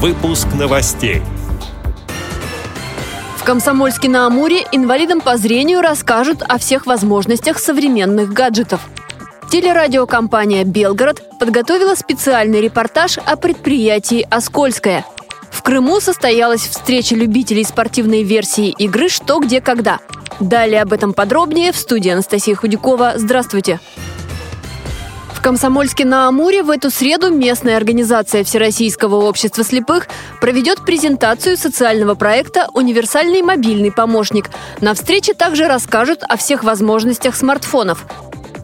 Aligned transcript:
Выпуск 0.00 0.46
новостей. 0.56 1.22
В 3.36 3.42
Комсомольске 3.42 4.08
на 4.08 4.28
Амуре 4.28 4.64
инвалидам 4.70 5.20
по 5.20 5.36
зрению 5.36 5.80
расскажут 5.80 6.40
о 6.46 6.58
всех 6.58 6.86
возможностях 6.86 7.58
современных 7.58 8.32
гаджетов. 8.32 8.80
Телерадиокомпания 9.50 10.62
«Белгород» 10.62 11.24
подготовила 11.40 11.96
специальный 11.96 12.60
репортаж 12.60 13.18
о 13.18 13.34
предприятии 13.34 14.24
«Оскольское». 14.30 15.04
В 15.50 15.62
Крыму 15.62 15.98
состоялась 15.98 16.60
встреча 16.60 17.16
любителей 17.16 17.64
спортивной 17.64 18.22
версии 18.22 18.68
игры 18.68 19.08
«Что, 19.08 19.40
где, 19.40 19.60
когда». 19.60 19.98
Далее 20.38 20.82
об 20.82 20.92
этом 20.92 21.12
подробнее 21.12 21.72
в 21.72 21.76
студии 21.76 22.10
Анастасия 22.10 22.54
Худякова. 22.54 23.14
Здравствуйте! 23.16 23.80
В 25.38 25.40
Комсомольске 25.40 26.04
на 26.04 26.26
Амуре 26.26 26.64
в 26.64 26.68
эту 26.68 26.90
среду 26.90 27.30
местная 27.30 27.76
организация 27.76 28.42
Всероссийского 28.42 29.14
общества 29.24 29.62
слепых 29.62 30.08
проведет 30.40 30.84
презентацию 30.84 31.56
социального 31.56 32.16
проекта 32.16 32.66
«Универсальный 32.74 33.40
мобильный 33.42 33.92
помощник». 33.92 34.50
На 34.80 34.94
встрече 34.94 35.34
также 35.34 35.68
расскажут 35.68 36.24
о 36.28 36.36
всех 36.36 36.64
возможностях 36.64 37.36
смартфонов. 37.36 38.04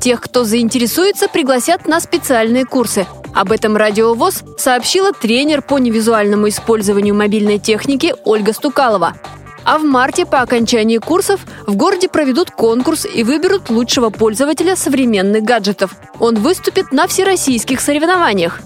Тех, 0.00 0.20
кто 0.20 0.42
заинтересуется, 0.42 1.28
пригласят 1.28 1.86
на 1.86 2.00
специальные 2.00 2.64
курсы. 2.64 3.06
Об 3.32 3.52
этом 3.52 3.76
радиовоз 3.76 4.42
сообщила 4.58 5.12
тренер 5.12 5.62
по 5.62 5.78
невизуальному 5.78 6.48
использованию 6.48 7.14
мобильной 7.14 7.60
техники 7.60 8.16
Ольга 8.24 8.52
Стукалова. 8.52 9.14
А 9.64 9.78
в 9.78 9.84
марте 9.84 10.26
по 10.26 10.40
окончании 10.40 10.98
курсов 10.98 11.40
в 11.66 11.74
городе 11.74 12.08
проведут 12.08 12.50
конкурс 12.50 13.06
и 13.06 13.24
выберут 13.24 13.70
лучшего 13.70 14.10
пользователя 14.10 14.76
современных 14.76 15.42
гаджетов. 15.42 15.96
Он 16.20 16.36
выступит 16.36 16.92
на 16.92 17.06
всероссийских 17.06 17.80
соревнованиях. 17.80 18.60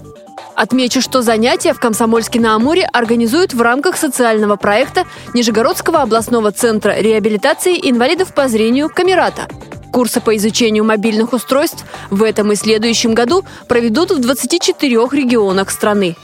Отмечу, 0.55 1.01
что 1.01 1.21
занятия 1.21 1.73
в 1.73 1.79
Комсомольске-на-Амуре 1.79 2.83
организуют 2.91 3.53
в 3.53 3.61
рамках 3.61 3.95
социального 3.95 4.57
проекта 4.57 5.05
Нижегородского 5.33 6.01
областного 6.01 6.51
центра 6.51 6.99
реабилитации 6.99 7.79
инвалидов 7.89 8.33
по 8.33 8.49
зрению 8.49 8.89
«Камерата». 8.89 9.47
Курсы 9.93 10.19
по 10.19 10.35
изучению 10.35 10.83
мобильных 10.83 11.31
устройств 11.31 11.85
в 12.09 12.23
этом 12.23 12.51
и 12.51 12.55
следующем 12.55 13.13
году 13.13 13.45
проведут 13.69 14.11
в 14.11 14.19
24 14.19 14.95
регионах 15.11 15.71
страны. 15.71 16.15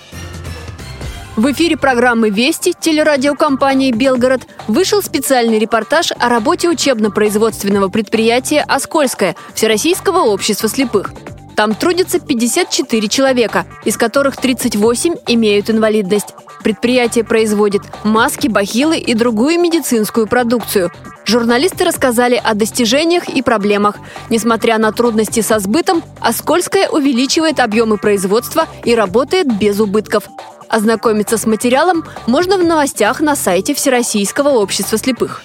В 1.36 1.52
эфире 1.52 1.76
программы 1.76 2.30
«Вести» 2.30 2.74
телерадиокомпании 2.80 3.92
«Белгород» 3.92 4.48
вышел 4.70 5.04
специальный 5.04 5.60
репортаж 5.60 6.14
о 6.18 6.30
работе 6.30 6.70
учебно-производственного 6.70 7.90
предприятия 7.90 8.62
«Оскольское» 8.62 9.36
Всероссийского 9.54 10.20
общества 10.20 10.70
слепых. 10.70 11.12
Там 11.58 11.76
трудятся 11.76 12.22
54 12.22 13.08
человека, 13.10 13.66
из 13.84 13.98
которых 13.98 14.38
38 14.38 15.16
имеют 15.28 15.70
инвалидность. 15.70 16.34
Предприятие 16.64 17.26
производит 17.26 17.82
маски, 18.06 18.48
бахилы 18.48 18.98
и 18.98 19.14
другую 19.14 19.60
медицинскую 19.60 20.28
продукцию. 20.28 20.90
Журналисты 21.26 21.84
рассказали 21.84 22.42
о 22.42 22.54
достижениях 22.54 23.28
и 23.28 23.42
проблемах. 23.42 23.98
Несмотря 24.30 24.78
на 24.78 24.94
трудности 24.94 25.42
со 25.42 25.60
сбытом, 25.60 26.02
Оскольское 26.22 26.88
увеличивает 26.88 27.60
объемы 27.60 27.98
производства 27.98 28.68
и 28.86 28.96
работает 28.96 29.48
без 29.60 29.82
убытков. 29.82 30.30
Ознакомиться 30.76 31.38
с 31.38 31.46
материалом 31.46 32.04
можно 32.28 32.58
в 32.58 32.64
новостях 32.66 33.22
на 33.22 33.38
сайте 33.38 33.74
Всероссийского 33.74 34.50
общества 34.50 34.98
слепых. 34.98 35.42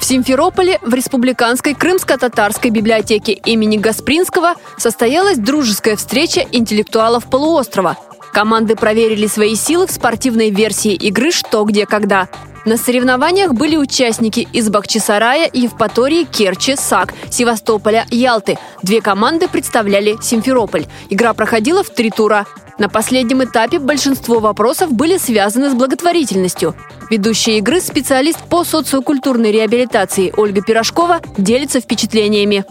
В 0.00 0.04
Симферополе 0.04 0.80
в 0.82 0.92
Республиканской 0.92 1.74
крымско-татарской 1.74 2.72
библиотеке 2.72 3.32
имени 3.32 3.76
Гаспринского 3.76 4.54
состоялась 4.76 5.38
дружеская 5.38 5.94
встреча 5.94 6.44
интеллектуалов 6.50 7.30
полуострова. 7.30 7.96
Команды 8.32 8.74
проверили 8.74 9.28
свои 9.28 9.54
силы 9.54 9.86
в 9.86 9.92
спортивной 9.92 10.50
версии 10.50 10.94
игры 10.94 11.30
«Что, 11.30 11.62
где, 11.62 11.86
когда». 11.86 12.28
На 12.64 12.76
соревнованиях 12.76 13.54
были 13.54 13.76
участники 13.76 14.46
из 14.52 14.70
Бахчисарая, 14.70 15.50
Евпатории, 15.52 16.22
Керчи, 16.22 16.76
САК, 16.76 17.12
Севастополя, 17.28 18.06
Ялты. 18.10 18.56
Две 18.84 19.00
команды 19.00 19.48
представляли 19.48 20.16
Симферополь. 20.22 20.86
Игра 21.10 21.34
проходила 21.34 21.82
в 21.82 21.90
три 21.90 22.10
тура. 22.10 22.46
На 22.78 22.88
последнем 22.88 23.42
этапе 23.42 23.80
большинство 23.80 24.38
вопросов 24.38 24.92
были 24.92 25.18
связаны 25.18 25.70
с 25.70 25.74
благотворительностью. 25.74 26.76
Ведущая 27.10 27.58
игры 27.58 27.80
специалист 27.80 28.38
по 28.48 28.62
социокультурной 28.62 29.50
реабилитации 29.50 30.32
Ольга 30.36 30.62
Пирожкова 30.62 31.20
делится 31.36 31.80
впечатлениями. 31.80 32.64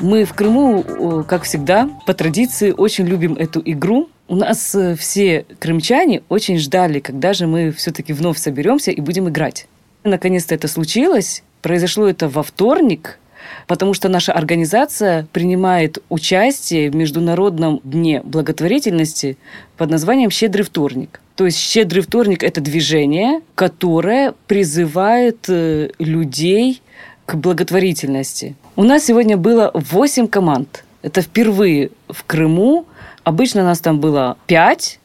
Мы 0.00 0.24
в 0.24 0.34
Крыму, 0.34 1.24
как 1.28 1.44
всегда, 1.44 1.88
по 2.06 2.14
традиции 2.14 2.74
очень 2.76 3.06
любим 3.06 3.34
эту 3.34 3.62
игру. 3.64 4.08
У 4.28 4.36
нас 4.36 4.74
э, 4.74 4.94
все 4.94 5.46
крымчане 5.58 6.22
очень 6.28 6.58
ждали, 6.58 7.00
когда 7.00 7.32
же 7.32 7.46
мы 7.46 7.72
все-таки 7.72 8.12
вновь 8.12 8.36
соберемся 8.38 8.90
и 8.90 9.00
будем 9.00 9.26
играть. 9.30 9.66
Наконец-то 10.04 10.54
это 10.54 10.68
случилось. 10.68 11.42
Произошло 11.62 12.06
это 12.06 12.28
во 12.28 12.42
вторник, 12.42 13.18
потому 13.66 13.94
что 13.94 14.10
наша 14.10 14.32
организация 14.32 15.26
принимает 15.32 15.98
участие 16.10 16.90
в 16.90 16.94
Международном 16.94 17.80
дне 17.84 18.20
благотворительности 18.22 19.38
под 19.78 19.90
названием 19.90 20.30
«Щедрый 20.30 20.64
вторник». 20.64 21.20
То 21.34 21.46
есть 21.46 21.58
«Щедрый 21.58 22.02
вторник»– 22.02 22.42
это 22.44 22.60
движение, 22.60 23.40
которое 23.54 24.34
призывает 24.46 25.46
э, 25.48 25.88
людей 25.98 26.82
к 27.24 27.34
благотворительности. 27.34 28.56
У 28.76 28.82
нас 28.82 29.06
сегодня 29.06 29.38
было 29.38 29.70
8 29.72 30.28
команд. 30.28 30.84
Это 31.00 31.22
впервые 31.22 31.90
в 32.08 32.24
Крыму. 32.24 32.84
Обычно 33.28 33.62
нас 33.62 33.80
там 33.80 34.00
было 34.00 34.38
5, 34.46 35.00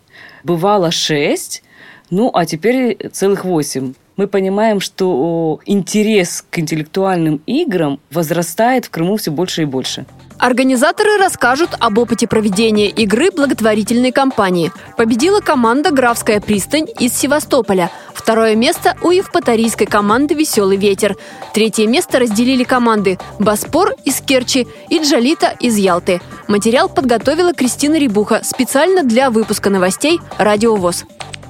бывало 0.46 0.92
6, 0.92 1.62
ну 2.10 2.32
а 2.34 2.46
теперь 2.46 3.10
целых 3.12 3.44
8 3.44 3.96
мы 4.16 4.28
понимаем, 4.28 4.80
что 4.80 5.60
интерес 5.66 6.46
к 6.50 6.58
интеллектуальным 6.58 7.42
играм 7.46 8.00
возрастает 8.12 8.86
в 8.86 8.92
Крыму 8.92 9.18
все 9.18 9.30
больше 9.30 9.64
и 9.64 9.66
больше. 9.66 10.06
Организаторы 10.40 11.18
расскажут 11.18 11.72
об 11.78 11.98
опыте 11.98 12.26
проведения 12.26 12.88
игры 12.88 13.30
благотворительной 13.30 14.14
кампании. 14.14 14.72
Победила 14.98 15.42
команда 15.42 15.92
«Графская 15.92 16.40
пристань» 16.40 16.88
из 17.00 17.14
Севастополя. 17.14 17.92
Второе 18.14 18.56
место 18.56 18.96
у 19.02 19.12
евпаторийской 19.12 19.88
команды 19.88 20.34
«Веселый 20.34 20.78
ветер». 20.78 21.18
Третье 21.54 21.88
место 21.88 22.20
разделили 22.20 22.64
команды 22.64 23.20
«Боспор» 23.38 23.94
из 24.06 24.22
Керчи 24.22 24.66
и 24.90 25.00
«Джалита» 25.00 25.56
из 25.60 25.76
Ялты. 25.76 26.22
Материал 26.54 26.88
подготовила 26.88 27.52
Кристина 27.52 27.96
Рибуха 27.96 28.42
специально 28.44 29.02
для 29.02 29.32
выпуска 29.32 29.72
новостей 29.72 30.20
«Радиовоз». 30.38 31.04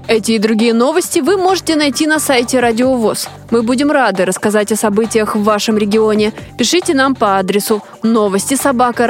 Эти 0.07 0.31
и 0.31 0.39
другие 0.39 0.73
новости 0.73 1.19
вы 1.19 1.35
можете 1.35 1.75
найти 1.75 2.07
на 2.07 2.19
сайте 2.19 2.61
Радио 2.61 2.93
ВОЗ. 2.95 3.27
Мы 3.51 3.63
будем 3.63 3.91
рады 3.91 4.23
рассказать 4.23 4.71
о 4.71 4.77
событиях 4.77 5.35
в 5.35 5.43
вашем 5.43 5.77
регионе. 5.77 6.31
Пишите 6.57 6.93
нам 6.93 7.15
по 7.15 7.37
адресу 7.37 7.83
новости 8.01 8.53
собака 8.53 9.05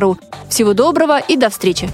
ру. 0.00 0.18
Всего 0.48 0.72
доброго 0.72 1.20
и 1.20 1.36
до 1.36 1.48
встречи! 1.48 1.88